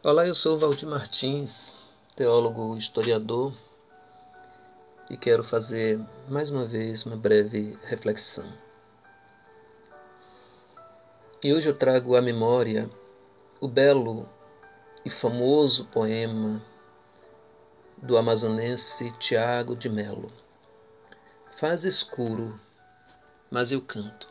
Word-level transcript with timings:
Olá, 0.00 0.28
eu 0.28 0.34
sou 0.34 0.56
Valdir 0.56 0.88
Martins, 0.88 1.74
teólogo 2.14 2.76
historiador, 2.76 3.52
e 5.10 5.16
quero 5.16 5.42
fazer 5.42 5.98
mais 6.28 6.50
uma 6.50 6.64
vez 6.64 7.04
uma 7.04 7.16
breve 7.16 7.76
reflexão. 7.82 8.48
E 11.42 11.52
hoje 11.52 11.68
eu 11.68 11.76
trago 11.76 12.14
à 12.14 12.22
memória 12.22 12.88
o 13.60 13.66
belo 13.66 14.28
e 15.04 15.10
famoso 15.10 15.84
poema 15.86 16.62
do 17.96 18.16
amazonense 18.16 19.10
Tiago 19.18 19.74
de 19.74 19.88
Melo. 19.88 20.30
Faz 21.56 21.82
escuro, 21.82 22.58
mas 23.50 23.72
eu 23.72 23.80
canto. 23.80 24.28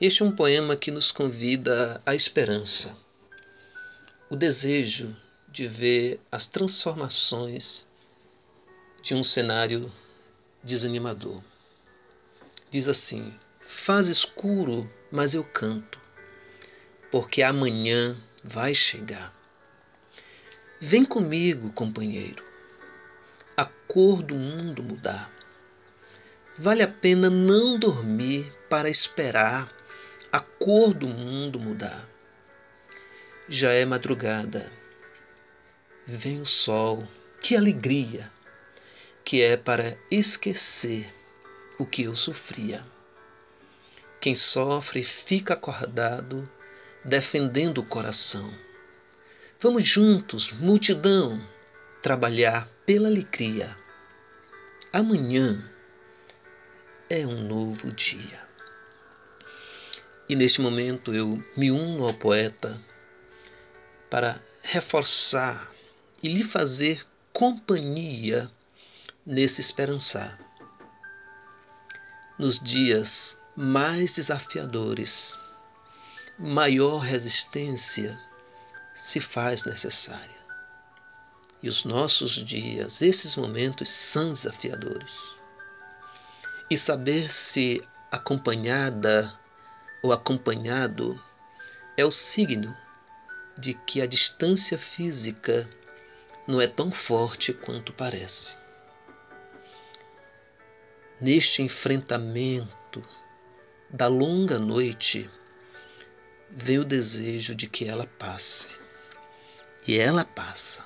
Este 0.00 0.24
é 0.24 0.26
um 0.26 0.34
poema 0.34 0.74
que 0.74 0.90
nos 0.90 1.12
convida 1.12 2.02
à 2.04 2.12
esperança, 2.12 2.96
o 4.30 4.36
desejo 4.36 5.16
de 5.48 5.66
ver 5.66 6.20
as 6.30 6.46
transformações 6.46 7.84
de 9.02 9.12
um 9.12 9.24
cenário 9.24 9.92
desanimador. 10.62 11.42
Diz 12.70 12.86
assim: 12.86 13.34
Faz 13.66 14.06
escuro, 14.06 14.88
mas 15.10 15.34
eu 15.34 15.42
canto, 15.42 15.98
porque 17.10 17.42
amanhã 17.42 18.16
vai 18.44 18.72
chegar. 18.72 19.34
Vem 20.80 21.04
comigo, 21.04 21.72
companheiro, 21.72 22.44
a 23.56 23.64
cor 23.64 24.22
do 24.22 24.36
mundo 24.36 24.80
mudar. 24.80 25.28
Vale 26.56 26.84
a 26.84 26.88
pena 26.88 27.28
não 27.28 27.76
dormir 27.76 28.52
para 28.68 28.88
esperar 28.88 29.68
a 30.30 30.38
cor 30.38 30.94
do 30.94 31.08
mundo 31.08 31.58
mudar. 31.58 32.09
Já 33.52 33.72
é 33.72 33.84
madrugada. 33.84 34.70
Vem 36.06 36.40
o 36.40 36.46
sol, 36.46 37.04
que 37.42 37.56
alegria, 37.56 38.30
que 39.24 39.42
é 39.42 39.56
para 39.56 39.98
esquecer 40.08 41.12
o 41.76 41.84
que 41.84 42.04
eu 42.04 42.14
sofria. 42.14 42.86
Quem 44.20 44.36
sofre 44.36 45.02
fica 45.02 45.54
acordado, 45.54 46.48
defendendo 47.04 47.78
o 47.78 47.84
coração. 47.84 48.56
Vamos 49.58 49.84
juntos, 49.84 50.52
multidão, 50.52 51.44
trabalhar 52.00 52.68
pela 52.86 53.08
alegria. 53.08 53.76
Amanhã 54.92 55.68
é 57.08 57.26
um 57.26 57.42
novo 57.48 57.90
dia. 57.90 58.48
E 60.28 60.36
neste 60.36 60.60
momento 60.60 61.12
eu 61.12 61.42
me 61.56 61.72
uno 61.72 62.06
ao 62.06 62.14
poeta 62.14 62.80
para 64.10 64.42
reforçar 64.62 65.70
e 66.22 66.28
lhe 66.28 66.42
fazer 66.42 67.06
companhia 67.32 68.50
nesse 69.24 69.60
esperançar. 69.60 70.38
Nos 72.38 72.58
dias 72.58 73.38
mais 73.56 74.14
desafiadores, 74.14 75.38
maior 76.38 76.98
resistência 76.98 78.18
se 78.94 79.20
faz 79.20 79.64
necessária. 79.64 80.40
E 81.62 81.68
os 81.68 81.84
nossos 81.84 82.32
dias, 82.32 83.02
esses 83.02 83.36
momentos 83.36 83.88
são 83.90 84.32
desafiadores. 84.32 85.38
E 86.70 86.76
saber 86.76 87.30
se 87.30 87.82
acompanhada 88.10 89.38
ou 90.02 90.12
acompanhado 90.12 91.22
é 91.96 92.04
o 92.04 92.10
signo 92.10 92.74
de 93.60 93.74
que 93.74 94.00
a 94.00 94.06
distância 94.06 94.78
física 94.78 95.68
não 96.48 96.60
é 96.60 96.66
tão 96.66 96.90
forte 96.90 97.52
quanto 97.52 97.92
parece. 97.92 98.56
Neste 101.20 101.60
enfrentamento 101.60 103.06
da 103.90 104.08
longa 104.08 104.58
noite, 104.58 105.30
vem 106.50 106.78
o 106.78 106.84
desejo 106.84 107.54
de 107.54 107.68
que 107.68 107.86
ela 107.86 108.06
passe. 108.06 108.80
E 109.86 109.98
ela 109.98 110.24
passa. 110.24 110.84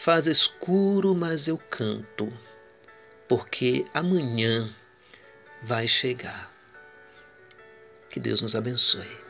Faz 0.00 0.26
escuro, 0.26 1.14
mas 1.14 1.46
eu 1.46 1.56
canto, 1.56 2.32
porque 3.28 3.86
amanhã 3.94 4.74
vai 5.62 5.86
chegar. 5.86 6.50
Que 8.08 8.18
Deus 8.18 8.40
nos 8.40 8.56
abençoe. 8.56 9.29